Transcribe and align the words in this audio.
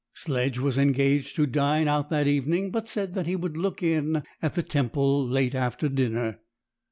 Sledge 0.15 0.57
was 0.57 0.79
engaged 0.79 1.35
to 1.35 1.45
dine 1.45 1.87
out 1.87 2.09
that 2.09 2.25
evening, 2.25 2.71
but 2.71 2.87
said 2.87 3.13
that 3.13 3.27
he 3.27 3.35
would 3.35 3.55
look 3.55 3.83
in 3.83 4.23
at 4.41 4.55
the 4.55 4.63
Temple 4.63 5.27
late 5.29 5.53
after 5.53 5.87
dinner. 5.89 6.39